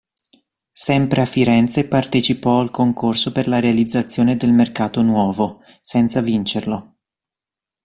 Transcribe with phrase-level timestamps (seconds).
[0.73, 6.95] Sempre a Firenze partecipò al concorso per la realizzazione del Mercato Nuovo, senza vincerlo.